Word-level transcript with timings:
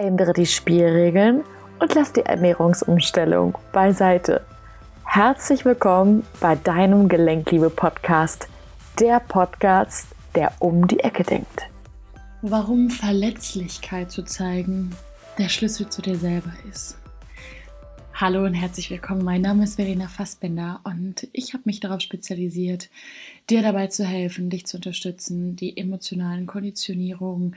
Ändere 0.00 0.32
die 0.32 0.46
Spielregeln 0.46 1.44
und 1.78 1.94
lass 1.94 2.14
die 2.14 2.22
Ernährungsumstellung 2.22 3.58
beiseite. 3.70 4.40
Herzlich 5.04 5.66
willkommen 5.66 6.24
bei 6.40 6.56
deinem 6.56 7.06
Gelenkliebe-Podcast, 7.06 8.48
der 8.98 9.20
Podcast, 9.20 10.06
der 10.34 10.54
um 10.58 10.86
die 10.86 11.00
Ecke 11.00 11.22
denkt. 11.22 11.68
Warum 12.40 12.88
Verletzlichkeit 12.88 14.10
zu 14.10 14.22
zeigen 14.22 14.96
der 15.36 15.50
Schlüssel 15.50 15.90
zu 15.90 16.00
dir 16.00 16.16
selber 16.16 16.54
ist. 16.70 16.96
Hallo 18.14 18.44
und 18.44 18.54
herzlich 18.54 18.90
willkommen. 18.90 19.22
Mein 19.22 19.42
Name 19.42 19.64
ist 19.64 19.76
Verena 19.76 20.08
Fassbender 20.08 20.80
und 20.84 21.28
ich 21.32 21.52
habe 21.52 21.64
mich 21.66 21.80
darauf 21.80 22.00
spezialisiert, 22.00 22.88
dir 23.50 23.60
dabei 23.60 23.88
zu 23.88 24.04
helfen, 24.04 24.48
dich 24.48 24.66
zu 24.66 24.78
unterstützen, 24.78 25.56
die 25.56 25.76
emotionalen 25.76 26.46
Konditionierungen, 26.46 27.54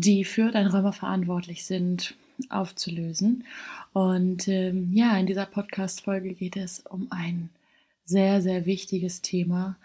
die 0.00 0.24
für 0.24 0.50
dein 0.50 0.66
Rheuma 0.66 0.92
verantwortlich 0.92 1.64
sind, 1.64 2.14
aufzulösen. 2.48 3.44
Und 3.92 4.48
ähm, 4.48 4.92
ja, 4.92 5.18
in 5.18 5.26
dieser 5.26 5.46
Podcast-Folge 5.46 6.32
geht 6.32 6.56
es 6.56 6.80
um 6.80 7.08
ein 7.10 7.50
sehr, 8.04 8.40
sehr 8.40 8.66
wichtiges 8.66 9.20
Thema, 9.20 9.76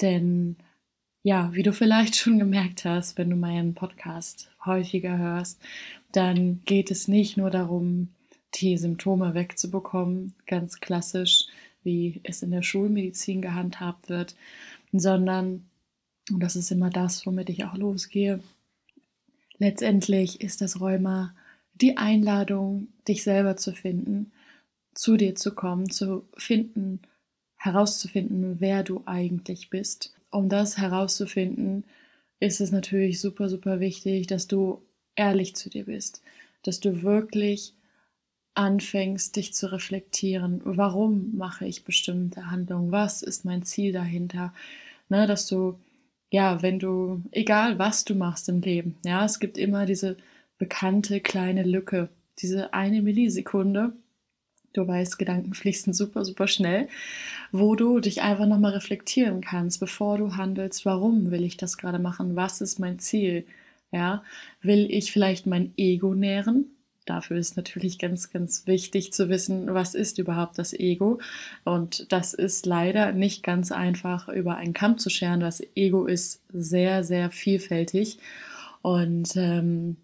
denn 0.00 0.56
ja, 1.22 1.52
wie 1.52 1.62
du 1.62 1.72
vielleicht 1.72 2.16
schon 2.16 2.38
gemerkt 2.38 2.84
hast, 2.84 3.18
wenn 3.18 3.28
du 3.28 3.36
meinen 3.36 3.74
Podcast 3.74 4.50
häufiger 4.64 5.18
hörst, 5.18 5.60
dann 6.12 6.62
geht 6.64 6.90
es 6.90 7.06
nicht 7.06 7.36
nur 7.36 7.50
darum, 7.50 8.08
die 8.54 8.78
Symptome 8.78 9.34
wegzubekommen, 9.34 10.34
ganz 10.46 10.80
klassisch, 10.80 11.44
wie 11.84 12.20
es 12.24 12.42
in 12.42 12.50
der 12.50 12.62
Schulmedizin 12.62 13.42
gehandhabt 13.42 14.08
wird, 14.08 14.34
sondern, 14.92 15.66
und 16.30 16.40
das 16.40 16.56
ist 16.56 16.70
immer 16.70 16.90
das, 16.90 17.26
womit 17.26 17.50
ich 17.50 17.64
auch 17.64 17.76
losgehe, 17.76 18.40
Letztendlich 19.60 20.40
ist 20.40 20.62
das 20.62 20.80
Rheuma 20.80 21.34
die 21.74 21.98
Einladung, 21.98 22.88
dich 23.06 23.22
selber 23.22 23.58
zu 23.58 23.72
finden, 23.72 24.32
zu 24.94 25.18
dir 25.18 25.34
zu 25.34 25.54
kommen, 25.54 25.90
zu 25.90 26.26
finden, 26.36 27.00
herauszufinden, 27.56 28.56
wer 28.60 28.82
du 28.82 29.02
eigentlich 29.04 29.68
bist. 29.68 30.14
Um 30.30 30.48
das 30.48 30.78
herauszufinden, 30.78 31.84
ist 32.40 32.62
es 32.62 32.72
natürlich 32.72 33.20
super, 33.20 33.50
super 33.50 33.80
wichtig, 33.80 34.26
dass 34.26 34.46
du 34.46 34.80
ehrlich 35.14 35.54
zu 35.56 35.68
dir 35.68 35.84
bist, 35.84 36.22
dass 36.62 36.80
du 36.80 37.02
wirklich 37.02 37.74
anfängst, 38.54 39.36
dich 39.36 39.52
zu 39.52 39.70
reflektieren. 39.70 40.62
Warum 40.64 41.36
mache 41.36 41.66
ich 41.66 41.84
bestimmte 41.84 42.50
Handlungen? 42.50 42.92
Was 42.92 43.20
ist 43.20 43.44
mein 43.44 43.62
Ziel 43.62 43.92
dahinter? 43.92 44.54
Ne, 45.10 45.26
dass 45.26 45.46
du 45.46 45.78
ja, 46.30 46.62
wenn 46.62 46.78
du, 46.78 47.22
egal 47.32 47.78
was 47.78 48.04
du 48.04 48.14
machst 48.14 48.48
im 48.48 48.60
Leben, 48.60 48.96
ja, 49.04 49.24
es 49.24 49.40
gibt 49.40 49.58
immer 49.58 49.86
diese 49.86 50.16
bekannte 50.58 51.20
kleine 51.20 51.64
Lücke, 51.64 52.08
diese 52.38 52.72
eine 52.72 53.02
Millisekunde, 53.02 53.92
du 54.72 54.86
weißt, 54.86 55.18
Gedanken 55.18 55.54
fließen 55.54 55.92
super, 55.92 56.24
super 56.24 56.46
schnell, 56.46 56.88
wo 57.50 57.74
du 57.74 57.98
dich 58.00 58.22
einfach 58.22 58.46
nochmal 58.46 58.72
reflektieren 58.72 59.40
kannst, 59.40 59.80
bevor 59.80 60.18
du 60.18 60.36
handelst, 60.36 60.86
warum 60.86 61.30
will 61.30 61.44
ich 61.44 61.56
das 61.56 61.76
gerade 61.76 61.98
machen, 61.98 62.36
was 62.36 62.60
ist 62.60 62.78
mein 62.78 62.98
Ziel, 63.00 63.44
ja, 63.92 64.22
will 64.62 64.86
ich 64.90 65.12
vielleicht 65.12 65.46
mein 65.46 65.72
Ego 65.76 66.14
nähren, 66.14 66.66
dafür 67.10 67.36
ist 67.36 67.56
natürlich 67.56 67.98
ganz, 67.98 68.30
ganz 68.30 68.66
wichtig 68.66 69.12
zu 69.12 69.28
wissen, 69.28 69.74
was 69.74 69.94
ist 69.94 70.18
überhaupt 70.18 70.58
das 70.58 70.72
Ego. 70.72 71.18
Und 71.64 72.10
das 72.12 72.34
ist 72.34 72.66
leider 72.66 73.12
nicht 73.12 73.42
ganz 73.42 73.72
einfach 73.72 74.28
über 74.28 74.56
einen 74.56 74.72
Kamm 74.72 74.96
zu 74.96 75.10
scheren. 75.10 75.40
Das 75.40 75.62
Ego 75.74 76.06
ist 76.06 76.42
sehr, 76.52 77.04
sehr 77.04 77.30
vielfältig 77.30 78.18
und 78.82 79.36
ähm, 79.36 79.96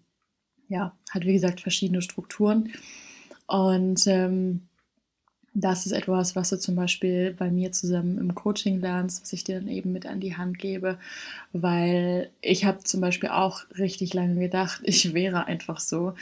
ja, 0.69 0.93
hat 1.09 1.25
wie 1.25 1.33
gesagt 1.33 1.61
verschiedene 1.61 2.01
Strukturen. 2.01 2.73
Und 3.47 4.05
ähm, 4.07 4.67
das 5.59 5.87
ist 5.87 5.91
etwas, 5.91 6.35
was 6.35 6.49
du 6.49 6.59
zum 6.59 6.75
Beispiel 6.75 7.33
bei 7.33 7.49
mir 7.49 7.71
zusammen 7.71 8.19
im 8.19 8.35
Coaching 8.35 8.79
lernst, 8.79 9.23
was 9.23 9.33
ich 9.33 9.43
dir 9.43 9.59
dann 9.59 9.67
eben 9.67 9.91
mit 9.91 10.05
an 10.05 10.19
die 10.19 10.37
Hand 10.37 10.59
gebe, 10.59 10.99
weil 11.51 12.29
ich 12.41 12.63
habe 12.63 12.83
zum 12.83 13.01
Beispiel 13.01 13.29
auch 13.29 13.63
richtig 13.75 14.13
lange 14.13 14.39
gedacht, 14.39 14.81
ich 14.83 15.13
wäre 15.15 15.45
einfach 15.45 15.79
so 15.79 16.13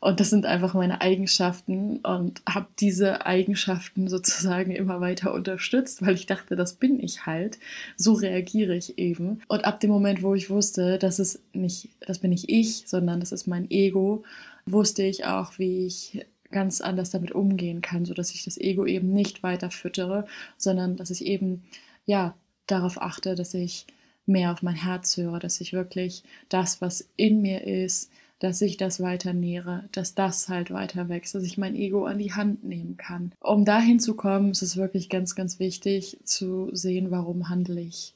und 0.00 0.20
das 0.20 0.30
sind 0.30 0.46
einfach 0.46 0.74
meine 0.74 1.00
Eigenschaften 1.00 1.98
und 1.98 2.40
habe 2.48 2.68
diese 2.78 3.26
Eigenschaften 3.26 4.08
sozusagen 4.08 4.70
immer 4.70 5.00
weiter 5.00 5.34
unterstützt, 5.34 6.04
weil 6.06 6.14
ich 6.14 6.26
dachte, 6.26 6.54
das 6.54 6.74
bin 6.74 7.02
ich 7.02 7.26
halt. 7.26 7.58
So 7.96 8.12
reagiere 8.12 8.76
ich 8.76 8.98
eben. 8.98 9.40
Und 9.48 9.64
ab 9.64 9.80
dem 9.80 9.90
Moment, 9.90 10.22
wo 10.22 10.34
ich 10.34 10.50
wusste, 10.50 10.98
das 10.98 11.18
ist 11.18 11.40
nicht, 11.52 11.88
das 12.00 12.20
bin 12.20 12.30
nicht 12.30 12.48
ich, 12.48 12.84
sondern 12.86 13.20
das 13.20 13.32
ist 13.32 13.46
mein 13.46 13.70
Ego, 13.70 14.22
wusste 14.66 15.02
ich 15.02 15.24
auch, 15.24 15.58
wie 15.58 15.86
ich 15.86 16.24
ganz 16.50 16.80
anders 16.80 17.10
damit 17.10 17.32
umgehen 17.32 17.82
kann, 17.82 18.04
so 18.04 18.14
dass 18.14 18.32
ich 18.32 18.44
das 18.44 18.56
Ego 18.56 18.86
eben 18.86 19.12
nicht 19.12 19.42
weiter 19.42 19.70
füttere, 19.70 20.26
sondern 20.56 20.96
dass 20.96 21.10
ich 21.10 21.26
eben 21.26 21.64
ja 22.06 22.34
darauf 22.66 23.02
achte, 23.02 23.34
dass 23.34 23.52
ich 23.52 23.86
mehr 24.26 24.52
auf 24.52 24.62
mein 24.62 24.76
Herz 24.76 25.16
höre, 25.16 25.38
dass 25.40 25.60
ich 25.60 25.72
wirklich 25.72 26.22
das, 26.48 26.80
was 26.80 27.08
in 27.16 27.42
mir 27.42 27.66
ist, 27.66 28.10
dass 28.38 28.60
ich 28.62 28.76
das 28.76 29.00
weiter 29.00 29.32
nähere, 29.32 29.88
dass 29.92 30.14
das 30.14 30.48
halt 30.48 30.70
weiter 30.70 31.08
wächst, 31.08 31.34
dass 31.34 31.42
ich 31.42 31.58
mein 31.58 31.74
Ego 31.74 32.06
an 32.06 32.18
die 32.18 32.32
Hand 32.32 32.64
nehmen 32.64 32.96
kann. 32.96 33.32
Um 33.40 33.64
dahin 33.64 33.98
zu 33.98 34.14
kommen, 34.14 34.52
ist 34.52 34.62
es 34.62 34.76
wirklich 34.76 35.08
ganz, 35.08 35.34
ganz 35.34 35.58
wichtig 35.58 36.18
zu 36.24 36.70
sehen, 36.72 37.10
warum 37.10 37.48
handle 37.48 37.80
ich 37.80 38.14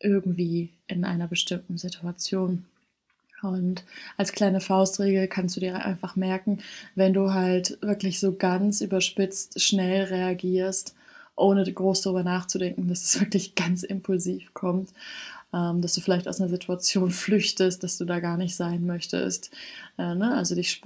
irgendwie 0.00 0.70
in 0.86 1.04
einer 1.04 1.28
bestimmten 1.28 1.76
Situation. 1.76 2.64
Und 3.42 3.84
als 4.16 4.32
kleine 4.32 4.60
Faustregel 4.60 5.28
kannst 5.28 5.56
du 5.56 5.60
dir 5.60 5.84
einfach 5.84 6.16
merken, 6.16 6.58
wenn 6.94 7.12
du 7.12 7.32
halt 7.32 7.78
wirklich 7.82 8.18
so 8.18 8.34
ganz 8.34 8.80
überspitzt 8.80 9.60
schnell 9.60 10.04
reagierst, 10.04 10.96
ohne 11.36 11.70
groß 11.70 12.02
darüber 12.02 12.24
nachzudenken, 12.24 12.88
dass 12.88 13.04
es 13.04 13.20
wirklich 13.20 13.54
ganz 13.54 13.82
impulsiv 13.82 14.54
kommt 14.54 14.90
dass 15.52 15.94
du 15.94 16.00
vielleicht 16.00 16.28
aus 16.28 16.40
einer 16.40 16.50
Situation 16.50 17.10
flüchtest, 17.10 17.82
dass 17.82 17.98
du 17.98 18.04
da 18.04 18.20
gar 18.20 18.36
nicht 18.36 18.56
sein 18.56 18.86
möchtest. 18.86 19.50
Äh, 19.96 20.14
ne? 20.14 20.34
Also 20.34 20.54
dich 20.54 20.82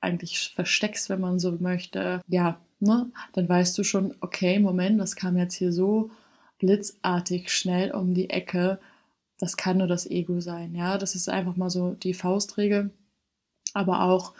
eigentlich 0.00 0.52
versteckst, 0.54 1.08
wenn 1.08 1.20
man 1.20 1.38
so 1.38 1.52
möchte. 1.52 2.20
Ja, 2.28 2.60
ne? 2.80 3.10
dann 3.32 3.48
weißt 3.48 3.76
du 3.78 3.84
schon, 3.84 4.14
okay, 4.20 4.58
Moment, 4.58 5.00
das 5.00 5.16
kam 5.16 5.36
jetzt 5.36 5.54
hier 5.54 5.72
so 5.72 6.10
blitzartig 6.58 7.50
schnell 7.50 7.92
um 7.92 8.14
die 8.14 8.30
Ecke. 8.30 8.78
Das 9.38 9.56
kann 9.56 9.78
nur 9.78 9.88
das 9.88 10.06
Ego 10.06 10.40
sein. 10.40 10.74
Ja, 10.74 10.98
das 10.98 11.14
ist 11.14 11.28
einfach 11.28 11.56
mal 11.56 11.70
so 11.70 11.94
die 11.94 12.14
Faustregel. 12.14 12.90
Aber 13.74 14.02
auch 14.02 14.34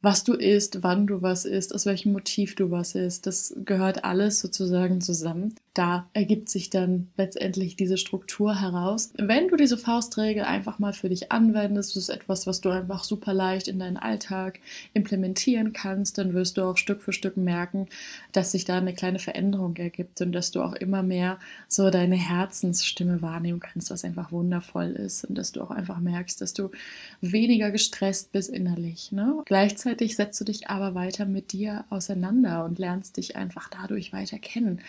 was 0.00 0.22
du 0.22 0.34
isst, 0.34 0.82
wann 0.82 1.06
du 1.06 1.22
was 1.22 1.44
isst, 1.44 1.74
aus 1.74 1.84
welchem 1.84 2.12
Motiv 2.12 2.54
du 2.54 2.70
was 2.70 2.94
isst. 2.94 3.26
Das 3.26 3.54
gehört 3.64 4.04
alles 4.04 4.40
sozusagen 4.40 5.00
zusammen. 5.00 5.54
Da 5.78 6.08
ergibt 6.12 6.48
sich 6.48 6.70
dann 6.70 7.06
letztendlich 7.16 7.76
diese 7.76 7.98
Struktur 7.98 8.60
heraus. 8.60 9.12
Wenn 9.16 9.46
du 9.46 9.54
diese 9.54 9.78
Faustregel 9.78 10.42
einfach 10.42 10.80
mal 10.80 10.92
für 10.92 11.08
dich 11.08 11.30
anwendest, 11.30 11.94
das 11.94 12.02
ist 12.02 12.08
etwas, 12.08 12.48
was 12.48 12.60
du 12.60 12.70
einfach 12.70 13.04
super 13.04 13.32
leicht 13.32 13.68
in 13.68 13.78
deinen 13.78 13.96
Alltag 13.96 14.58
implementieren 14.92 15.72
kannst, 15.72 16.18
dann 16.18 16.34
wirst 16.34 16.56
du 16.56 16.62
auch 16.62 16.76
Stück 16.76 17.00
für 17.00 17.12
Stück 17.12 17.36
merken, 17.36 17.86
dass 18.32 18.50
sich 18.50 18.64
da 18.64 18.76
eine 18.76 18.92
kleine 18.92 19.20
Veränderung 19.20 19.76
ergibt 19.76 20.20
und 20.20 20.32
dass 20.32 20.50
du 20.50 20.62
auch 20.62 20.72
immer 20.72 21.04
mehr 21.04 21.38
so 21.68 21.90
deine 21.90 22.16
Herzensstimme 22.16 23.22
wahrnehmen 23.22 23.60
kannst, 23.60 23.92
was 23.92 24.04
einfach 24.04 24.32
wundervoll 24.32 24.90
ist 24.90 25.26
und 25.26 25.38
dass 25.38 25.52
du 25.52 25.62
auch 25.62 25.70
einfach 25.70 26.00
merkst, 26.00 26.40
dass 26.40 26.54
du 26.54 26.72
weniger 27.20 27.70
gestresst 27.70 28.32
bist 28.32 28.50
innerlich. 28.50 29.12
Ne? 29.12 29.42
Gleichzeitig 29.44 30.16
setzt 30.16 30.40
du 30.40 30.44
dich 30.44 30.70
aber 30.70 30.96
weiter 30.96 31.24
mit 31.24 31.52
dir 31.52 31.84
auseinander 31.88 32.64
und 32.64 32.80
lernst 32.80 33.16
dich 33.16 33.36
einfach 33.36 33.68
dadurch 33.70 34.12
weiter 34.12 34.40
kennen, 34.40 34.80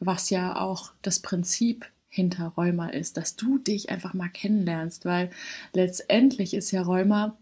was 0.00 0.30
ja 0.30 0.60
auch 0.60 0.92
das 1.02 1.20
Prinzip 1.20 1.86
hinter 2.08 2.52
Rheuma 2.56 2.88
ist, 2.88 3.16
dass 3.16 3.36
du 3.36 3.58
dich 3.58 3.90
einfach 3.90 4.14
mal 4.14 4.28
kennenlernst, 4.28 5.04
weil 5.04 5.30
letztendlich 5.72 6.54
ist 6.54 6.70
ja 6.70 6.82
Rheuma 6.82 7.36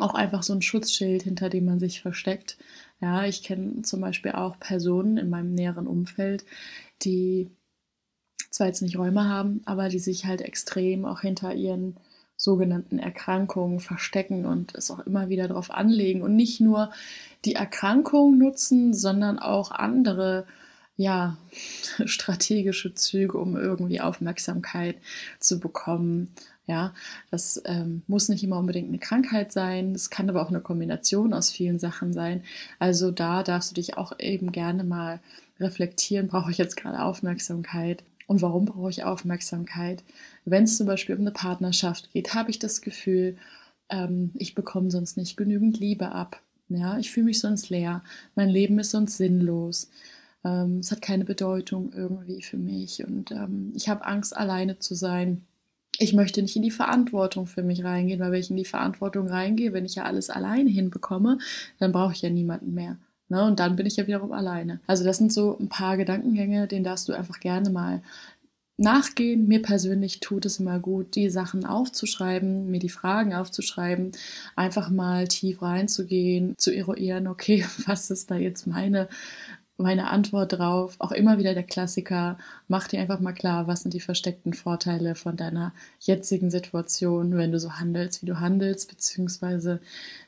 auch 0.00 0.14
einfach 0.14 0.42
so 0.42 0.52
ein 0.52 0.62
Schutzschild, 0.62 1.22
hinter 1.22 1.48
dem 1.48 1.64
man 1.64 1.78
sich 1.78 2.02
versteckt. 2.02 2.58
Ja, 3.00 3.24
ich 3.24 3.42
kenne 3.42 3.82
zum 3.82 4.00
Beispiel 4.00 4.32
auch 4.32 4.58
Personen 4.58 5.16
in 5.16 5.30
meinem 5.30 5.54
näheren 5.54 5.86
Umfeld, 5.86 6.44
die 7.02 7.50
zwar 8.50 8.66
jetzt 8.66 8.82
nicht 8.82 8.98
Rheuma 8.98 9.24
haben, 9.24 9.62
aber 9.64 9.88
die 9.88 9.98
sich 9.98 10.26
halt 10.26 10.40
extrem 10.40 11.04
auch 11.04 11.20
hinter 11.20 11.54
ihren 11.54 11.96
sogenannten 12.36 12.98
Erkrankungen 12.98 13.80
verstecken 13.80 14.44
und 14.44 14.74
es 14.74 14.90
auch 14.90 15.00
immer 15.00 15.28
wieder 15.28 15.48
darauf 15.48 15.70
anlegen 15.70 16.22
und 16.22 16.34
nicht 16.34 16.60
nur 16.60 16.90
die 17.44 17.54
Erkrankung 17.54 18.38
nutzen, 18.38 18.92
sondern 18.92 19.38
auch 19.38 19.70
andere 19.70 20.46
ja, 20.96 21.36
strategische 22.04 22.94
Züge, 22.94 23.38
um 23.38 23.56
irgendwie 23.56 24.00
Aufmerksamkeit 24.00 24.96
zu 25.40 25.60
bekommen. 25.60 26.30
Ja, 26.66 26.94
das 27.30 27.60
ähm, 27.66 28.02
muss 28.06 28.30
nicht 28.30 28.42
immer 28.42 28.58
unbedingt 28.58 28.88
eine 28.88 28.98
Krankheit 28.98 29.52
sein, 29.52 29.92
es 29.94 30.08
kann 30.08 30.30
aber 30.30 30.40
auch 30.40 30.48
eine 30.48 30.62
Kombination 30.62 31.34
aus 31.34 31.50
vielen 31.50 31.78
Sachen 31.78 32.14
sein. 32.14 32.42
Also 32.78 33.10
da 33.10 33.42
darfst 33.42 33.70
du 33.70 33.74
dich 33.74 33.98
auch 33.98 34.18
eben 34.18 34.50
gerne 34.50 34.82
mal 34.82 35.20
reflektieren, 35.60 36.28
brauche 36.28 36.50
ich 36.50 36.58
jetzt 36.58 36.76
gerade 36.76 37.02
Aufmerksamkeit 37.02 38.02
und 38.26 38.40
warum 38.42 38.64
brauche 38.64 38.90
ich 38.90 39.04
Aufmerksamkeit? 39.04 40.02
Wenn 40.44 40.64
es 40.64 40.76
zum 40.76 40.86
Beispiel 40.86 41.14
um 41.14 41.20
eine 41.22 41.32
Partnerschaft 41.32 42.12
geht, 42.12 42.34
habe 42.34 42.50
ich 42.50 42.58
das 42.58 42.80
Gefühl, 42.80 43.36
ähm, 43.90 44.30
ich 44.34 44.54
bekomme 44.54 44.90
sonst 44.90 45.16
nicht 45.16 45.36
genügend 45.36 45.78
Liebe 45.78 46.12
ab. 46.12 46.40
Ja, 46.68 46.98
ich 46.98 47.10
fühle 47.10 47.26
mich 47.26 47.40
sonst 47.40 47.68
leer. 47.68 48.02
Mein 48.34 48.48
Leben 48.48 48.78
ist 48.78 48.90
sonst 48.90 49.18
sinnlos. 49.18 49.90
Ähm, 50.44 50.78
es 50.78 50.90
hat 50.90 51.02
keine 51.02 51.24
Bedeutung 51.24 51.92
irgendwie 51.92 52.42
für 52.42 52.56
mich 52.56 53.04
und 53.06 53.30
ähm, 53.30 53.72
ich 53.74 53.88
habe 53.88 54.04
Angst, 54.04 54.36
alleine 54.36 54.78
zu 54.78 54.94
sein. 54.94 55.44
Ich 55.98 56.12
möchte 56.12 56.42
nicht 56.42 56.56
in 56.56 56.62
die 56.62 56.70
Verantwortung 56.72 57.46
für 57.46 57.62
mich 57.62 57.84
reingehen, 57.84 58.20
weil 58.20 58.32
wenn 58.32 58.40
ich 58.40 58.50
in 58.50 58.56
die 58.56 58.64
Verantwortung 58.64 59.28
reingehe, 59.28 59.72
wenn 59.72 59.84
ich 59.84 59.94
ja 59.94 60.04
alles 60.04 60.28
alleine 60.28 60.70
hinbekomme, 60.70 61.38
dann 61.78 61.92
brauche 61.92 62.12
ich 62.12 62.22
ja 62.22 62.30
niemanden 62.30 62.74
mehr. 62.74 62.98
Ne? 63.28 63.44
Und 63.44 63.60
dann 63.60 63.76
bin 63.76 63.86
ich 63.86 63.96
ja 63.96 64.06
wiederum 64.06 64.32
alleine. 64.32 64.80
Also 64.86 65.04
das 65.04 65.18
sind 65.18 65.32
so 65.32 65.56
ein 65.58 65.68
paar 65.68 65.96
Gedankengänge, 65.96 66.66
denen 66.66 66.84
darfst 66.84 67.08
du 67.08 67.12
einfach 67.12 67.40
gerne 67.40 67.70
mal 67.70 68.02
nachgehen. 68.76 69.46
Mir 69.46 69.62
persönlich 69.62 70.20
tut 70.20 70.46
es 70.46 70.58
immer 70.58 70.78
gut, 70.78 71.14
die 71.14 71.30
Sachen 71.30 71.64
aufzuschreiben, 71.64 72.70
mir 72.70 72.80
die 72.80 72.88
Fragen 72.88 73.34
aufzuschreiben, 73.34 74.12
einfach 74.56 74.90
mal 74.90 75.28
tief 75.28 75.62
reinzugehen, 75.62 76.54
zu 76.58 76.74
eruieren, 76.74 77.28
okay, 77.28 77.64
was 77.86 78.10
ist 78.10 78.30
da 78.30 78.36
jetzt 78.36 78.66
meine 78.66 79.08
meine 79.76 80.10
Antwort 80.10 80.52
drauf, 80.52 80.96
auch 81.00 81.10
immer 81.10 81.38
wieder 81.38 81.52
der 81.52 81.64
Klassiker, 81.64 82.38
mach 82.68 82.86
dir 82.86 83.00
einfach 83.00 83.18
mal 83.18 83.32
klar, 83.32 83.66
was 83.66 83.82
sind 83.82 83.92
die 83.92 84.00
versteckten 84.00 84.54
Vorteile 84.54 85.16
von 85.16 85.36
deiner 85.36 85.72
jetzigen 85.98 86.50
Situation, 86.50 87.36
wenn 87.36 87.50
du 87.50 87.58
so 87.58 87.72
handelst, 87.72 88.22
wie 88.22 88.26
du 88.26 88.38
handelst, 88.38 88.88
beziehungsweise 88.88 89.80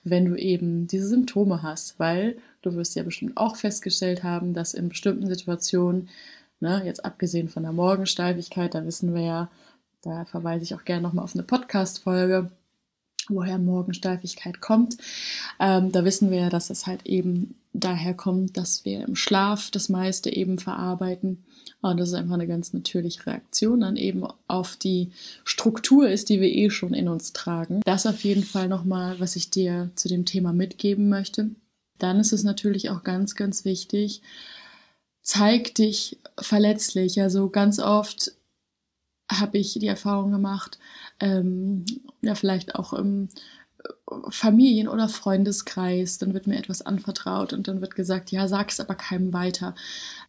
wenn 0.02 0.24
du 0.24 0.34
eben 0.34 0.88
diese 0.88 1.06
Symptome 1.08 1.62
hast, 1.62 1.98
weil 2.00 2.38
du 2.62 2.74
wirst 2.74 2.96
ja 2.96 3.04
bestimmt 3.04 3.36
auch 3.36 3.56
festgestellt 3.56 4.24
haben, 4.24 4.52
dass 4.52 4.74
in 4.74 4.88
bestimmten 4.88 5.28
Situationen, 5.28 6.08
ne, 6.58 6.82
jetzt 6.84 7.04
abgesehen 7.04 7.48
von 7.48 7.62
der 7.62 7.72
Morgensteifigkeit, 7.72 8.74
da 8.74 8.84
wissen 8.84 9.14
wir 9.14 9.22
ja, 9.22 9.50
da 10.02 10.24
verweise 10.24 10.64
ich 10.64 10.74
auch 10.74 10.84
gerne 10.84 11.02
nochmal 11.02 11.24
auf 11.24 11.34
eine 11.34 11.44
Podcast-Folge, 11.44 12.50
woher 13.28 13.58
Morgensteifigkeit 13.58 14.60
kommt. 14.60 14.96
Ähm, 15.60 15.92
da 15.92 16.04
wissen 16.04 16.30
wir 16.30 16.38
ja, 16.38 16.50
dass 16.50 16.70
es 16.70 16.86
halt 16.86 17.06
eben 17.06 17.54
daher 17.72 18.14
kommt, 18.14 18.56
dass 18.56 18.84
wir 18.84 19.06
im 19.06 19.16
Schlaf 19.16 19.70
das 19.70 19.88
meiste 19.88 20.34
eben 20.34 20.58
verarbeiten. 20.58 21.44
Und 21.82 21.98
das 21.98 22.08
ist 22.08 22.14
einfach 22.14 22.34
eine 22.34 22.46
ganz 22.46 22.72
natürliche 22.72 23.26
Reaktion 23.26 23.80
dann 23.80 23.96
eben 23.96 24.26
auf 24.48 24.76
die 24.76 25.10
Struktur 25.44 26.08
ist, 26.08 26.28
die 26.28 26.40
wir 26.40 26.48
eh 26.48 26.70
schon 26.70 26.94
in 26.94 27.08
uns 27.08 27.32
tragen. 27.32 27.80
Das 27.84 28.06
auf 28.06 28.24
jeden 28.24 28.44
Fall 28.44 28.68
nochmal, 28.68 29.20
was 29.20 29.36
ich 29.36 29.50
dir 29.50 29.90
zu 29.94 30.08
dem 30.08 30.24
Thema 30.24 30.52
mitgeben 30.52 31.08
möchte. 31.08 31.50
Dann 31.98 32.18
ist 32.18 32.32
es 32.32 32.42
natürlich 32.42 32.90
auch 32.90 33.04
ganz, 33.04 33.36
ganz 33.36 33.64
wichtig, 33.64 34.22
zeig 35.22 35.74
dich 35.74 36.18
verletzlich. 36.38 37.20
Also 37.20 37.48
ganz 37.50 37.78
oft 37.78 38.32
habe 39.30 39.58
ich 39.58 39.74
die 39.74 39.86
Erfahrung 39.86 40.30
gemacht, 40.30 40.78
ähm, 41.20 41.84
ja, 42.22 42.34
vielleicht 42.34 42.74
auch 42.74 42.92
im 42.92 43.28
Familien- 44.30 44.88
oder 44.88 45.08
Freundeskreis, 45.08 46.18
dann 46.18 46.32
wird 46.34 46.46
mir 46.46 46.56
etwas 46.56 46.82
anvertraut 46.82 47.52
und 47.52 47.68
dann 47.68 47.80
wird 47.80 47.94
gesagt, 47.94 48.30
ja, 48.30 48.48
sag 48.48 48.70
es 48.70 48.80
aber 48.80 48.94
keinem 48.94 49.32
weiter. 49.32 49.74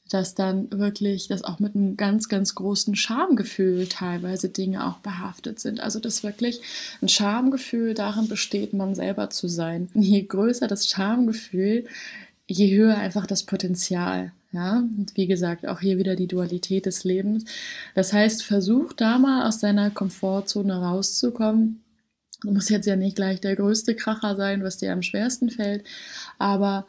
Dass 0.09 0.35
dann 0.35 0.71
wirklich, 0.71 1.27
dass 1.27 1.43
auch 1.43 1.59
mit 1.59 1.75
einem 1.75 1.97
ganz, 1.97 2.29
ganz 2.29 2.55
großen 2.55 2.95
Schamgefühl 2.95 3.87
teilweise 3.87 4.49
Dinge 4.49 4.87
auch 4.87 4.97
behaftet 4.99 5.59
sind. 5.59 5.79
Also, 5.79 5.99
dass 5.99 6.23
wirklich 6.23 6.61
ein 7.01 7.09
Schamgefühl 7.09 7.93
darin 7.93 8.27
besteht, 8.27 8.73
man 8.73 8.95
selber 8.95 9.29
zu 9.29 9.47
sein. 9.47 9.89
Je 9.93 10.23
größer 10.23 10.67
das 10.67 10.87
Schamgefühl, 10.87 11.85
je 12.47 12.75
höher 12.75 12.97
einfach 12.97 13.27
das 13.27 13.43
Potenzial. 13.43 14.31
Ja, 14.51 14.77
und 14.77 15.15
wie 15.15 15.27
gesagt, 15.27 15.67
auch 15.67 15.81
hier 15.81 15.97
wieder 15.97 16.15
die 16.15 16.27
Dualität 16.27 16.85
des 16.85 17.03
Lebens. 17.03 17.45
Das 17.95 18.13
heißt, 18.13 18.43
versuch 18.43 18.93
da 18.93 19.17
mal 19.17 19.47
aus 19.47 19.59
deiner 19.59 19.91
Komfortzone 19.91 20.81
rauszukommen. 20.81 21.83
Du 22.41 22.51
musst 22.51 22.69
jetzt 22.69 22.85
ja 22.85 22.95
nicht 22.95 23.15
gleich 23.15 23.41
der 23.41 23.55
größte 23.55 23.95
Kracher 23.95 24.35
sein, 24.35 24.63
was 24.63 24.77
dir 24.77 24.93
am 24.93 25.01
schwersten 25.01 25.49
fällt, 25.49 25.83
aber 26.37 26.85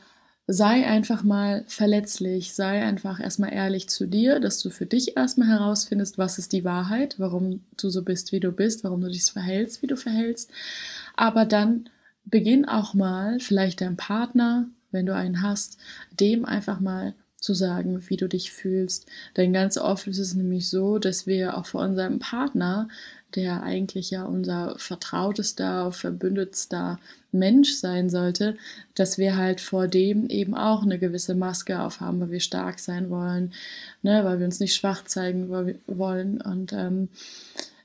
sei 0.46 0.86
einfach 0.86 1.24
mal 1.24 1.64
verletzlich, 1.66 2.54
sei 2.54 2.82
einfach 2.82 3.20
erstmal 3.20 3.52
ehrlich 3.52 3.88
zu 3.88 4.06
dir, 4.06 4.40
dass 4.40 4.60
du 4.60 4.70
für 4.70 4.86
dich 4.86 5.16
erstmal 5.16 5.48
herausfindest, 5.48 6.16
was 6.16 6.38
ist 6.38 6.52
die 6.52 6.64
Wahrheit, 6.64 7.16
warum 7.18 7.64
du 7.76 7.90
so 7.90 8.02
bist, 8.02 8.32
wie 8.32 8.40
du 8.40 8.50
bist, 8.52 8.84
warum 8.84 9.02
du 9.02 9.08
dich 9.08 9.24
verhältst, 9.24 9.82
wie 9.82 9.86
du 9.86 9.96
verhältst. 9.96 10.50
Aber 11.16 11.44
dann 11.44 11.90
beginn 12.24 12.66
auch 12.66 12.94
mal, 12.94 13.40
vielleicht 13.40 13.80
deinem 13.80 13.96
Partner, 13.96 14.68
wenn 14.90 15.06
du 15.06 15.14
einen 15.14 15.42
hast, 15.42 15.78
dem 16.18 16.46
einfach 16.46 16.80
mal 16.80 17.14
zu 17.40 17.54
sagen, 17.54 18.02
wie 18.08 18.16
du 18.16 18.28
dich 18.28 18.52
fühlst. 18.52 19.06
Denn 19.36 19.52
ganz 19.52 19.78
oft 19.78 20.06
ist 20.06 20.18
es 20.18 20.34
nämlich 20.34 20.68
so, 20.68 20.98
dass 20.98 21.26
wir 21.26 21.56
auch 21.56 21.66
vor 21.66 21.82
unserem 21.82 22.18
Partner, 22.18 22.88
der 23.34 23.62
eigentlich 23.62 24.10
ja 24.10 24.24
unser 24.24 24.74
vertrautester, 24.78 25.92
verbündetster 25.92 26.98
Mensch 27.30 27.74
sein 27.74 28.08
sollte, 28.08 28.56
dass 28.94 29.18
wir 29.18 29.36
halt 29.36 29.60
vor 29.60 29.86
dem 29.86 30.28
eben 30.28 30.54
auch 30.54 30.82
eine 30.82 30.98
gewisse 30.98 31.34
Maske 31.34 31.80
aufhaben, 31.80 32.20
weil 32.20 32.30
wir 32.30 32.40
stark 32.40 32.78
sein 32.78 33.10
wollen, 33.10 33.52
ne, 34.02 34.24
weil 34.24 34.38
wir 34.38 34.46
uns 34.46 34.60
nicht 34.60 34.74
schwach 34.74 35.04
zeigen 35.04 35.48
wollen. 35.86 36.40
Und 36.40 36.72
ähm, 36.72 37.08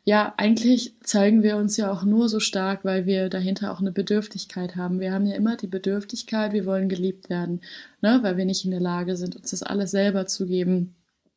ja, 0.06 0.34
eigentlich 0.36 0.96
zeigen 1.02 1.44
wir 1.44 1.56
uns 1.56 1.78
ja 1.78 1.90
auch 1.92 2.04
nur 2.04 2.28
so 2.28 2.40
stark, 2.42 2.84
weil 2.84 3.06
wir 3.06 3.30
dahinter 3.30 3.72
auch 3.72 3.80
eine 3.80 3.92
Bedürftigkeit 3.92 4.76
haben. 4.76 5.00
Wir 5.00 5.14
haben 5.14 5.26
ja 5.26 5.36
immer 5.36 5.56
die 5.56 5.68
Bedürftigkeit, 5.68 6.52
wir 6.52 6.66
wollen 6.66 6.90
geliebt 6.90 7.30
werden, 7.30 7.62
ne? 8.02 8.20
weil 8.22 8.36
wir 8.36 8.46
nicht 8.46 8.66
in 8.66 8.72
der 8.72 8.82
Lage 8.82 9.16
sind, 9.16 9.38
uns 9.38 9.52
das 9.52 9.64
alles 9.64 9.92
selber 9.92 10.26
zu 10.26 10.46
geben. 10.46 10.96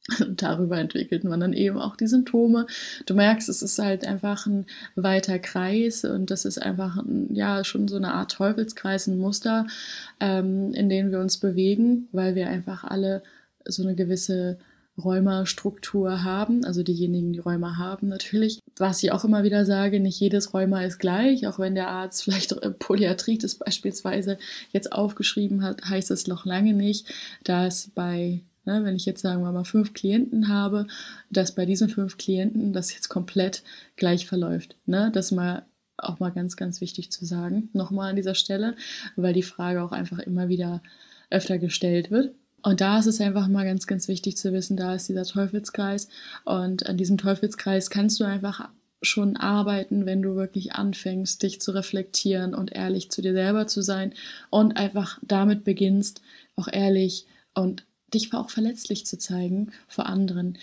Und 0.20 0.42
darüber 0.42 0.78
entwickelt 0.78 1.24
man 1.24 1.40
dann 1.40 1.52
eben 1.52 1.78
auch 1.78 1.96
die 1.96 2.06
Symptome. 2.06 2.66
Du 3.06 3.14
merkst, 3.14 3.48
es 3.48 3.62
ist 3.62 3.78
halt 3.78 4.06
einfach 4.06 4.46
ein 4.46 4.66
weiter 4.94 5.40
Kreis 5.40 6.04
und 6.04 6.30
das 6.30 6.44
ist 6.44 6.62
einfach 6.62 6.96
ein, 6.96 7.34
ja 7.34 7.64
schon 7.64 7.88
so 7.88 7.96
eine 7.96 8.14
Art 8.14 8.30
Teufelskreis, 8.30 9.08
ein 9.08 9.18
Muster, 9.18 9.66
ähm, 10.20 10.72
in 10.74 10.88
dem 10.88 11.10
wir 11.10 11.18
uns 11.18 11.38
bewegen, 11.38 12.08
weil 12.12 12.36
wir 12.36 12.48
einfach 12.48 12.84
alle 12.84 13.24
so 13.64 13.82
eine 13.82 13.96
gewisse 13.96 14.58
Rheumastruktur 15.02 16.24
haben, 16.24 16.64
also 16.64 16.82
diejenigen, 16.82 17.32
die 17.32 17.38
Rheuma 17.38 17.76
haben 17.76 18.08
natürlich. 18.08 18.60
Was 18.78 19.02
ich 19.02 19.12
auch 19.12 19.24
immer 19.24 19.42
wieder 19.42 19.64
sage, 19.64 20.00
nicht 20.00 20.20
jedes 20.20 20.54
Rheuma 20.54 20.82
ist 20.82 20.98
gleich, 20.98 21.46
auch 21.46 21.58
wenn 21.58 21.74
der 21.74 21.88
Arzt 21.88 22.22
vielleicht 22.24 22.78
Polyarthritis 22.78 23.56
beispielsweise 23.56 24.38
jetzt 24.72 24.92
aufgeschrieben 24.92 25.62
hat, 25.62 25.84
heißt 25.84 26.10
es 26.10 26.26
noch 26.26 26.46
lange 26.46 26.72
nicht, 26.72 27.06
dass 27.44 27.90
bei 27.94 28.40
Ne, 28.68 28.82
wenn 28.82 28.96
ich 28.96 29.06
jetzt 29.06 29.22
sagen 29.22 29.42
wir 29.42 29.52
mal 29.52 29.62
fünf 29.62 29.92
Klienten 29.92 30.48
habe, 30.48 30.88
dass 31.30 31.54
bei 31.54 31.66
diesen 31.66 31.88
fünf 31.88 32.18
Klienten 32.18 32.72
das 32.72 32.92
jetzt 32.92 33.08
komplett 33.08 33.62
gleich 33.94 34.26
verläuft. 34.26 34.74
Ne? 34.86 35.12
Das 35.14 35.30
mal 35.30 35.64
auch 35.96 36.18
mal 36.18 36.30
ganz, 36.30 36.56
ganz 36.56 36.80
wichtig 36.80 37.12
zu 37.12 37.24
sagen, 37.24 37.70
nochmal 37.72 38.10
an 38.10 38.16
dieser 38.16 38.34
Stelle, 38.34 38.74
weil 39.14 39.32
die 39.32 39.44
Frage 39.44 39.82
auch 39.82 39.92
einfach 39.92 40.18
immer 40.18 40.48
wieder 40.48 40.82
öfter 41.30 41.58
gestellt 41.58 42.10
wird. 42.10 42.34
Und 42.66 42.80
da 42.80 42.98
ist 42.98 43.06
es 43.06 43.20
einfach 43.20 43.46
mal 43.46 43.64
ganz, 43.64 43.86
ganz 43.86 44.08
wichtig 44.08 44.36
zu 44.36 44.52
wissen, 44.52 44.76
da 44.76 44.92
ist 44.92 45.08
dieser 45.08 45.22
Teufelskreis. 45.22 46.08
Und 46.44 46.84
an 46.86 46.96
diesem 46.96 47.16
Teufelskreis 47.16 47.90
kannst 47.90 48.18
du 48.18 48.24
einfach 48.24 48.68
schon 49.02 49.36
arbeiten, 49.36 50.04
wenn 50.04 50.20
du 50.20 50.34
wirklich 50.34 50.72
anfängst, 50.72 51.44
dich 51.44 51.60
zu 51.60 51.70
reflektieren 51.70 52.56
und 52.56 52.72
ehrlich 52.72 53.08
zu 53.08 53.22
dir 53.22 53.34
selber 53.34 53.68
zu 53.68 53.82
sein 53.82 54.14
und 54.50 54.76
einfach 54.76 55.20
damit 55.22 55.62
beginnst, 55.62 56.22
auch 56.56 56.66
ehrlich 56.66 57.26
und 57.54 57.86
dich 58.12 58.34
auch 58.34 58.50
verletzlich 58.50 59.06
zu 59.06 59.16
zeigen 59.16 59.70
vor 59.86 60.06
anderen 60.06 60.58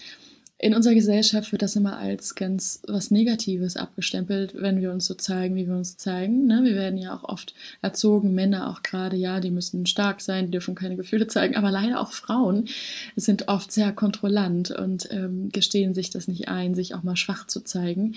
in 0.63 0.73
unserer 0.73 0.93
Gesellschaft 0.93 1.51
wird 1.51 1.61
das 1.61 1.75
immer 1.75 1.97
als 1.97 2.35
ganz 2.35 2.81
was 2.87 3.11
Negatives 3.11 3.75
abgestempelt, 3.75 4.53
wenn 4.55 4.79
wir 4.79 4.93
uns 4.93 5.05
so 5.07 5.13
zeigen, 5.13 5.57
wie 5.57 5.67
wir 5.67 5.75
uns 5.75 5.97
zeigen. 5.97 6.45
Ne? 6.45 6.61
Wir 6.63 6.75
werden 6.75 6.97
ja 6.97 7.13
auch 7.13 7.25
oft 7.25 7.53
erzogen, 7.81 8.33
Männer 8.33 8.69
auch 8.69 8.81
gerade, 8.81 9.17
ja, 9.17 9.41
die 9.41 9.51
müssen 9.51 9.85
stark 9.85 10.21
sein, 10.21 10.45
die 10.45 10.51
dürfen 10.51 10.73
keine 10.73 10.95
Gefühle 10.95 11.27
zeigen, 11.27 11.57
aber 11.57 11.69
leider 11.69 11.99
auch 11.99 12.13
Frauen 12.13 12.69
sind 13.17 13.49
oft 13.49 13.73
sehr 13.73 13.91
kontrollant 13.91 14.71
und 14.71 15.09
ähm, 15.11 15.49
gestehen 15.49 15.93
sich 15.93 16.11
das 16.11 16.29
nicht 16.29 16.47
ein, 16.47 16.75
sich 16.75 16.95
auch 16.95 17.03
mal 17.03 17.17
schwach 17.17 17.45
zu 17.45 17.59
zeigen. 17.65 18.15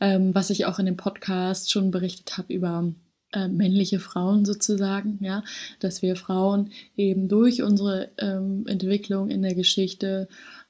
Ähm, 0.00 0.34
was 0.34 0.50
ich 0.50 0.66
auch 0.66 0.80
in 0.80 0.86
dem 0.86 0.96
Podcast 0.96 1.70
schon 1.70 1.92
berichtet 1.92 2.36
habe 2.36 2.52
über 2.52 2.92
äh, 3.32 3.46
männliche 3.46 4.00
Frauen 4.00 4.44
sozusagen, 4.44 5.18
ja, 5.20 5.44
dass 5.78 6.02
wir 6.02 6.16
Frauen 6.16 6.72
eben 6.96 7.28
durch 7.28 7.62
unsere 7.62 8.10
ähm, 8.18 8.64
Entwicklung 8.66 9.30
in 9.30 9.42
der 9.42 9.54
Geschichte 9.54 10.26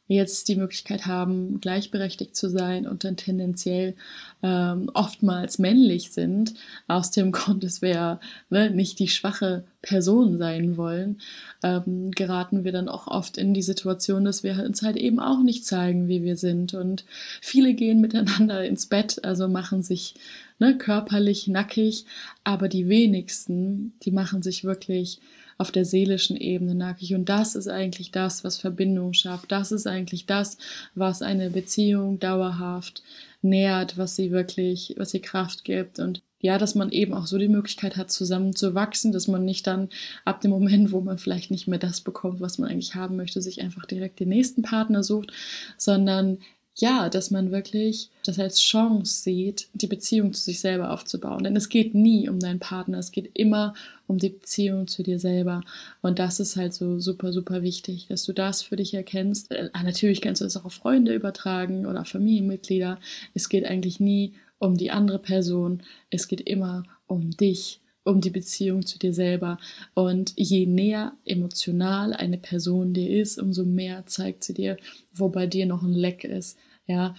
jetzt 0.08 0.48
die 0.48 0.56
Möglichkeit 0.56 1.06
haben, 1.06 1.60
gleichberechtigt 1.60 2.36
zu 2.36 2.48
sein 2.48 2.86
und 2.86 3.02
dann 3.02 3.16
tendenziell 3.16 3.94
ähm, 4.42 4.90
oftmals 4.94 5.58
männlich 5.58 6.12
sind, 6.12 6.54
aus 6.86 7.10
dem 7.10 7.32
Grund, 7.32 7.64
dass 7.64 7.82
wir 7.82 8.20
ne, 8.50 8.70
nicht 8.70 8.98
die 8.98 9.08
schwache 9.08 9.64
Person 9.82 10.38
sein 10.38 10.76
wollen, 10.76 11.18
ähm, 11.62 12.10
geraten 12.12 12.64
wir 12.64 12.72
dann 12.72 12.88
auch 12.88 13.06
oft 13.08 13.36
in 13.36 13.54
die 13.54 13.62
Situation, 13.62 14.24
dass 14.24 14.42
wir 14.42 14.64
uns 14.64 14.82
halt 14.82 14.96
eben 14.96 15.18
auch 15.18 15.42
nicht 15.42 15.64
zeigen, 15.64 16.08
wie 16.08 16.22
wir 16.22 16.36
sind. 16.36 16.74
Und 16.74 17.04
viele 17.40 17.74
gehen 17.74 18.00
miteinander 18.00 18.64
ins 18.64 18.86
Bett, 18.86 19.24
also 19.24 19.48
machen 19.48 19.82
sich 19.82 20.14
ne, 20.58 20.76
körperlich 20.78 21.48
nackig, 21.48 22.04
aber 22.44 22.68
die 22.68 22.88
wenigsten, 22.88 23.92
die 24.02 24.12
machen 24.12 24.42
sich 24.42 24.64
wirklich 24.64 25.20
auf 25.58 25.70
der 25.70 25.84
seelischen 25.84 26.36
Ebene 26.36 26.74
nackig. 26.74 27.14
Und 27.14 27.28
das 27.28 27.54
ist 27.54 27.68
eigentlich 27.68 28.10
das, 28.10 28.44
was 28.44 28.58
Verbindung 28.58 29.12
schafft. 29.12 29.50
Das 29.52 29.72
ist 29.72 29.86
eigentlich 29.86 30.26
das, 30.26 30.58
was 30.94 31.22
eine 31.22 31.50
Beziehung 31.50 32.18
dauerhaft 32.18 33.02
nährt, 33.42 33.96
was 33.96 34.16
sie 34.16 34.30
wirklich, 34.30 34.94
was 34.98 35.10
sie 35.10 35.20
Kraft 35.20 35.64
gibt. 35.64 35.98
Und 35.98 36.22
ja, 36.40 36.58
dass 36.58 36.74
man 36.74 36.90
eben 36.90 37.14
auch 37.14 37.26
so 37.26 37.38
die 37.38 37.48
Möglichkeit 37.48 37.96
hat, 37.96 38.10
zusammen 38.10 38.54
zu 38.54 38.74
wachsen, 38.74 39.10
dass 39.10 39.26
man 39.26 39.44
nicht 39.44 39.66
dann 39.66 39.88
ab 40.24 40.40
dem 40.40 40.50
Moment, 40.50 40.92
wo 40.92 41.00
man 41.00 41.18
vielleicht 41.18 41.50
nicht 41.50 41.66
mehr 41.66 41.78
das 41.78 42.00
bekommt, 42.02 42.40
was 42.40 42.58
man 42.58 42.70
eigentlich 42.70 42.94
haben 42.94 43.16
möchte, 43.16 43.40
sich 43.40 43.62
einfach 43.62 43.86
direkt 43.86 44.20
den 44.20 44.28
nächsten 44.28 44.62
Partner 44.62 45.02
sucht, 45.02 45.32
sondern 45.78 46.38
ja, 46.78 47.08
dass 47.08 47.30
man 47.30 47.52
wirklich 47.52 48.10
das 48.24 48.38
als 48.38 48.60
Chance 48.60 49.22
sieht, 49.22 49.68
die 49.72 49.86
Beziehung 49.86 50.34
zu 50.34 50.42
sich 50.42 50.60
selber 50.60 50.92
aufzubauen. 50.92 51.42
Denn 51.42 51.56
es 51.56 51.70
geht 51.70 51.94
nie 51.94 52.28
um 52.28 52.38
deinen 52.38 52.60
Partner, 52.60 52.98
es 52.98 53.12
geht 53.12 53.30
immer 53.34 53.74
um 54.06 54.18
die 54.18 54.28
Beziehung 54.28 54.86
zu 54.86 55.02
dir 55.02 55.18
selber. 55.18 55.62
Und 56.02 56.18
das 56.18 56.38
ist 56.38 56.56
halt 56.56 56.74
so 56.74 57.00
super, 57.00 57.32
super 57.32 57.62
wichtig, 57.62 58.08
dass 58.08 58.24
du 58.24 58.34
das 58.34 58.62
für 58.62 58.76
dich 58.76 58.92
erkennst. 58.92 59.50
Äh, 59.52 59.70
natürlich 59.82 60.20
kannst 60.20 60.42
du 60.42 60.44
das 60.44 60.56
auch 60.58 60.66
auf 60.66 60.74
Freunde 60.74 61.14
übertragen 61.14 61.86
oder 61.86 62.04
Familienmitglieder. 62.04 63.00
Es 63.32 63.48
geht 63.48 63.64
eigentlich 63.64 63.98
nie 63.98 64.34
um 64.58 64.76
die 64.76 64.90
andere 64.90 65.18
Person, 65.18 65.82
es 66.10 66.28
geht 66.28 66.42
immer 66.42 66.82
um 67.06 67.30
dich 67.30 67.80
um 68.06 68.20
die 68.20 68.30
Beziehung 68.30 68.86
zu 68.86 68.98
dir 68.98 69.12
selber. 69.12 69.58
Und 69.94 70.32
je 70.36 70.66
näher 70.66 71.12
emotional 71.24 72.12
eine 72.12 72.38
Person 72.38 72.94
dir 72.94 73.10
ist, 73.20 73.38
umso 73.38 73.64
mehr 73.64 74.06
zeigt 74.06 74.44
sie 74.44 74.54
dir, 74.54 74.76
wo 75.12 75.28
bei 75.28 75.46
dir 75.46 75.66
noch 75.66 75.82
ein 75.82 75.92
Leck 75.92 76.24
ist. 76.24 76.58
Ja, 76.86 77.16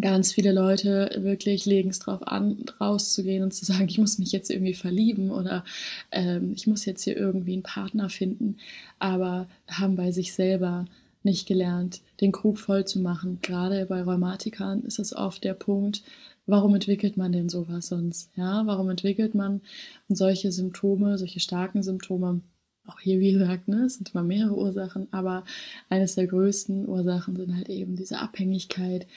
ganz 0.00 0.32
viele 0.32 0.52
Leute 0.52 1.10
wirklich 1.18 1.66
legen 1.66 1.90
es 1.90 1.98
drauf 1.98 2.26
an, 2.26 2.64
rauszugehen 2.80 3.42
und 3.42 3.52
zu 3.52 3.64
sagen, 3.64 3.88
ich 3.88 3.98
muss 3.98 4.18
mich 4.18 4.32
jetzt 4.32 4.50
irgendwie 4.50 4.74
verlieben 4.74 5.30
oder 5.30 5.64
ähm, 6.12 6.52
ich 6.54 6.66
muss 6.66 6.84
jetzt 6.84 7.02
hier 7.02 7.16
irgendwie 7.16 7.54
einen 7.54 7.62
Partner 7.62 8.08
finden, 8.08 8.58
aber 8.98 9.48
haben 9.68 9.96
bei 9.96 10.12
sich 10.12 10.34
selber 10.34 10.86
nicht 11.22 11.48
gelernt, 11.48 12.02
den 12.20 12.30
Krug 12.30 12.58
voll 12.58 12.84
zu 12.84 13.00
machen. 13.00 13.38
Gerade 13.42 13.86
bei 13.86 14.02
Rheumatikern 14.02 14.82
ist 14.82 15.00
es 15.00 15.14
oft 15.14 15.42
der 15.42 15.54
Punkt, 15.54 16.02
warum 16.46 16.74
entwickelt 16.74 17.16
man 17.16 17.32
denn 17.32 17.48
sowas 17.48 17.88
sonst? 17.88 18.30
Ja, 18.36 18.66
warum 18.66 18.88
entwickelt 18.90 19.34
man 19.34 19.60
solche 20.08 20.52
Symptome, 20.52 21.18
solche 21.18 21.40
starken 21.40 21.82
Symptome? 21.82 22.40
Auch 22.86 23.00
hier, 23.00 23.18
wie 23.18 23.32
gesagt, 23.32 23.66
ne, 23.66 23.84
es 23.84 23.94
sind 23.94 24.14
immer 24.14 24.22
mehrere 24.22 24.56
Ursachen, 24.56 25.08
aber 25.10 25.44
eines 25.88 26.14
der 26.14 26.28
größten 26.28 26.88
Ursachen 26.88 27.34
sind 27.34 27.56
halt 27.56 27.68
eben 27.68 27.96
diese 27.96 28.20
Abhängigkeit, 28.20 29.08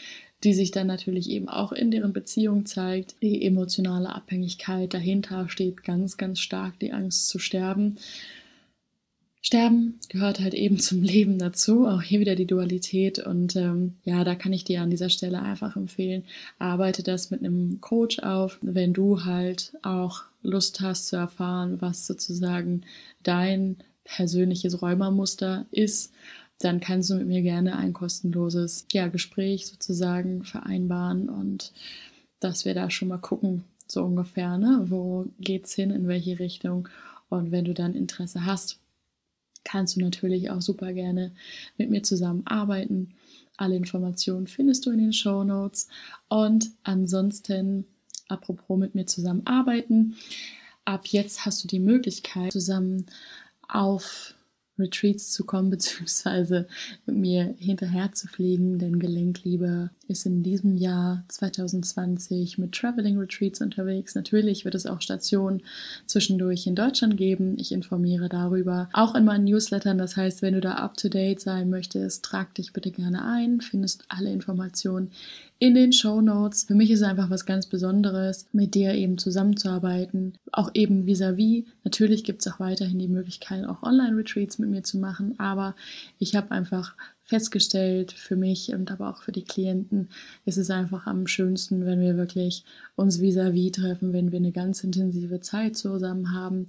die 0.44 0.54
sich 0.54 0.72
dann 0.72 0.88
natürlich 0.88 1.30
eben 1.30 1.50
auch 1.50 1.72
in 1.72 1.92
deren 1.92 2.14
Beziehung 2.14 2.66
zeigt. 2.66 3.22
Die 3.22 3.46
emotionale 3.46 4.10
Abhängigkeit 4.16 4.94
dahinter 4.94 5.50
steht 5.50 5.84
ganz, 5.84 6.18
ganz 6.18 6.40
stark 6.40 6.80
die 6.80 6.94
Angst 6.94 7.28
zu 7.28 7.38
sterben. 7.38 7.98
Sterben 9.50 10.00
gehört 10.10 10.40
halt 10.40 10.54
eben 10.54 10.78
zum 10.80 11.02
Leben 11.02 11.40
dazu, 11.40 11.88
auch 11.88 12.04
hier 12.04 12.20
wieder 12.20 12.36
die 12.36 12.46
Dualität. 12.46 13.18
Und 13.18 13.56
ähm, 13.56 13.96
ja, 14.04 14.24
da 14.24 14.36
kann 14.36 14.54
ich 14.54 14.64
dir 14.64 14.84
an 14.84 14.92
dieser 14.92 15.10
Stelle 15.10 15.42
einfach 15.42 15.76
empfehlen, 15.76 16.24
arbeite 16.60 17.02
das 17.02 17.32
mit 17.32 17.40
einem 17.40 17.82
Coach 17.82 18.20
auf, 18.20 18.60
wenn 18.62 18.94
du 18.94 19.26
halt 19.26 19.74
auch 19.82 20.22
Lust 20.44 20.82
hast 20.82 21.08
zu 21.08 21.16
erfahren, 21.16 21.82
was 21.82 22.06
sozusagen 22.06 22.84
dein 23.24 23.78
persönliches 24.04 24.84
Räumermuster 24.84 25.66
ist, 25.72 26.14
dann 26.60 26.80
kannst 26.80 27.10
du 27.10 27.16
mit 27.16 27.26
mir 27.26 27.42
gerne 27.42 27.76
ein 27.76 27.94
kostenloses 27.94 28.86
ja, 28.92 29.08
Gespräch 29.08 29.66
sozusagen 29.66 30.44
vereinbaren. 30.44 31.28
Und 31.28 31.74
dass 32.40 32.66
wir 32.66 32.76
da 32.76 32.92
schon 32.92 33.08
mal 33.08 33.18
gucken, 33.18 33.64
so 33.88 34.04
ungefähr, 34.04 34.60
ne? 34.60 34.86
wo 34.90 35.26
geht's 35.40 35.74
hin, 35.74 35.90
in 35.90 36.08
welche 36.08 36.38
Richtung. 36.38 36.88
Und 37.30 37.52
wenn 37.52 37.66
du 37.66 37.74
dann 37.74 37.96
Interesse 37.96 38.46
hast, 38.46 38.80
kannst 39.64 39.96
du 39.96 40.02
natürlich 40.02 40.50
auch 40.50 40.62
super 40.62 40.94
gerne 40.94 41.32
mit 41.78 41.90
mir 41.90 42.04
zusammenarbeiten. 42.04 43.14
Alle 43.58 43.76
Informationen 43.76 44.48
findest 44.48 44.86
du 44.86 44.92
in 44.92 45.00
den 45.00 45.14
Show 45.14 45.44
Notes. 45.44 45.88
Und 46.30 46.72
ansonsten, 46.84 47.86
apropos 48.28 48.80
mit 48.80 48.96
mir 48.96 49.06
zusammenarbeiten, 49.06 50.16
ab 50.86 51.08
jetzt 51.08 51.46
hast 51.46 51.64
du 51.64 51.68
die 51.68 51.80
Möglichkeit, 51.80 52.52
zusammen 52.52 53.06
auf 53.68 54.34
Retreats 54.78 55.32
zu 55.32 55.46
kommen, 55.46 55.70
beziehungsweise 55.72 56.68
mit 57.06 57.18
mir 57.18 57.56
hinterher 57.58 58.12
zu 58.14 58.28
fliegen, 58.28 58.80
denn 58.80 59.00
Gelenkliebe 59.00 59.92
ist 60.10 60.26
in 60.26 60.44
diesem 60.44 60.76
Jahr 60.76 61.24
2020 61.28 62.58
mit 62.58 62.72
Traveling 62.74 63.18
Retreats 63.18 63.62
unterwegs. 63.62 64.16
Natürlich 64.16 64.66
wird 64.66 64.76
es 64.76 64.86
auch 64.86 65.02
Stationen 65.02 65.62
zwischendurch 66.08 66.66
in 66.68 66.76
Deutschland 66.76 67.16
geben. 67.18 67.58
Ich 67.60 67.72
informiere 67.72 68.30
darüber 68.30 68.90
auch 68.94 69.16
in 69.16 69.26
meinen 69.26 69.46
Newslettern. 69.46 69.98
Das 69.98 70.18
heißt, 70.18 70.42
wenn 70.42 70.56
du 70.56 70.62
da 70.62 70.74
up 70.74 70.98
to 70.98 71.10
date 71.10 71.40
sein 71.40 71.70
möchtest, 71.70 72.26
trag 72.26 72.56
dich 72.56 72.74
bitte 72.74 72.92
gerne 72.92 73.24
ein. 73.24 73.62
Findest 73.62 74.06
alle 74.10 74.32
Informationen 74.32 75.12
in 75.60 75.76
den 75.76 75.92
Show 75.92 76.22
Notes. 76.22 76.64
Für 76.64 76.76
mich 76.76 76.90
ist 76.90 77.02
es 77.02 77.08
einfach 77.08 77.30
was 77.30 77.46
ganz 77.46 77.68
Besonderes, 77.68 78.48
mit 78.52 78.76
dir 78.76 78.94
eben 78.94 79.18
zusammenzuarbeiten. 79.18 80.34
Auch 80.52 80.72
eben 80.74 81.06
vis-à-vis. 81.06 81.64
-vis. 81.64 81.66
Natürlich 81.84 82.24
gibt 82.24 82.42
es 82.42 82.52
auch 82.52 82.60
weiterhin 82.60 82.98
die 82.98 83.08
Möglichkeit, 83.08 83.66
auch 83.66 83.84
Online-Retreats 83.84 84.58
mit 84.58 84.70
mir 84.70 84.84
zu 84.84 84.98
machen. 84.98 85.40
Aber 85.40 85.76
ich 86.18 86.36
habe 86.36 86.52
einfach 86.52 86.96
festgestellt 87.30 88.12
für 88.12 88.36
mich 88.36 88.74
und 88.74 88.92
aber 88.92 89.10
auch 89.10 89.22
für 89.22 89.32
die 89.32 89.44
Klienten, 89.44 90.10
ist 90.46 90.58
es 90.58 90.70
einfach 90.70 91.08
am 91.08 91.28
schönsten, 91.28 91.86
wenn 91.86 92.02
wir 92.02 92.18
wirklich 92.18 92.66
uns 92.96 93.20
vis-à-vis 93.20 93.70
-vis 93.70 93.74
treffen, 93.74 94.14
wenn 94.14 94.32
wir 94.32 94.40
eine 94.40 94.52
ganz 94.52 94.84
intensive 94.84 95.40
Zeit 95.40 95.78
zusammen 95.78 96.34
haben. 96.34 96.68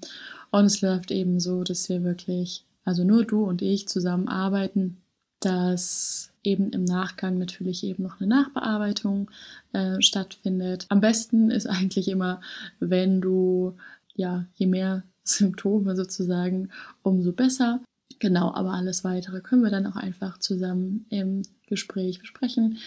Und 0.50 0.67
es 0.67 0.81
läuft 0.81 1.11
eben 1.11 1.40
so, 1.40 1.64
dass 1.64 1.88
wir 1.88 2.05
wirklich, 2.05 2.64
also 2.85 3.05
nur 3.05 3.25
du 3.25 3.45
und 3.45 3.62
ich 3.62 3.88
zusammen 3.88 4.29
arbeiten, 4.29 4.99
dass 5.40 6.31
eben 6.43 6.71
im 6.71 6.85
Nachgang 6.85 7.38
natürlich 7.38 7.85
eben 7.85 8.02
noch 8.02 8.21
eine 8.21 8.29
Nachbearbeitung 8.29 9.31
äh, 9.73 10.00
stattfindet. 10.00 10.87
Am 10.88 11.00
besten 11.00 11.50
ist 11.50 11.67
eigentlich 11.67 12.09
immer, 12.09 12.40
wenn 12.79 13.21
du, 13.21 13.76
ja, 14.14 14.47
je 14.55 14.67
mehr 14.67 15.02
Symptome 15.25 15.97
sozusagen, 15.97 16.71
umso 17.02 17.33
besser. 17.33 17.81
Genau, 18.21 18.53
aber 18.55 18.75
alles 18.75 19.03
weitere 19.03 19.41
können 19.41 19.62
wir 19.62 19.71
dann 19.71 19.87
auch 19.87 19.97
einfach 19.97 20.39
zusammen 20.39 21.07
im 21.09 21.43
Gespräch 21.67 22.21
besprechen. 22.21 22.79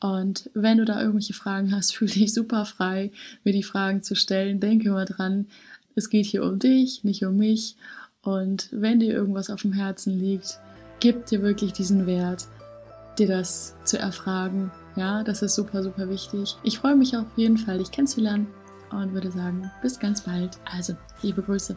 Und 0.00 0.48
wenn 0.54 0.78
du 0.78 0.84
da 0.84 1.00
irgendwelche 1.00 1.34
Fragen 1.34 1.74
hast, 1.74 1.94
fühle 1.96 2.12
dich 2.12 2.32
super 2.32 2.64
frei, 2.64 3.10
mir 3.44 3.52
die 3.52 3.64
Fragen 3.64 4.02
zu 4.02 4.14
stellen. 4.14 4.60
Denke 4.60 4.90
mal 4.90 5.04
dran, 5.04 5.46
es 5.96 6.08
geht 6.08 6.26
hier 6.26 6.44
um 6.44 6.58
dich, 6.58 7.02
nicht 7.02 7.24
um 7.24 7.36
mich. 7.36 7.76
Und 8.22 8.68
wenn 8.70 9.00
dir 9.00 9.12
irgendwas 9.12 9.50
auf 9.50 9.62
dem 9.62 9.72
Herzen 9.72 10.18
liegt, 10.18 10.60
gib 11.00 11.26
dir 11.26 11.42
wirklich 11.42 11.72
diesen 11.72 12.06
Wert 12.06 12.46
dir 13.18 13.26
das 13.26 13.74
zu 13.84 13.98
erfragen. 13.98 14.70
Ja, 14.94 15.24
das 15.24 15.42
ist 15.42 15.54
super, 15.54 15.82
super 15.82 16.08
wichtig. 16.08 16.56
Ich 16.62 16.78
freue 16.78 16.96
mich 16.96 17.16
auf 17.16 17.26
jeden 17.36 17.58
Fall, 17.58 17.78
dich 17.78 17.90
kennenzulernen 17.90 18.46
und 18.90 19.14
würde 19.14 19.32
sagen, 19.32 19.70
bis 19.82 19.98
ganz 19.98 20.20
bald. 20.20 20.58
Also, 20.64 20.94
liebe 21.22 21.42
Grüße. 21.42 21.76